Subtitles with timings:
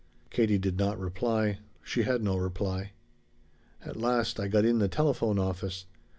[0.31, 1.59] Katie did not reply.
[1.83, 2.93] She had no reply.
[3.85, 5.85] "At last I got in the telephone office.